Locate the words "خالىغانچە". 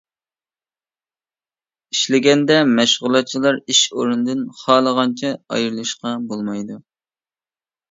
4.63-5.37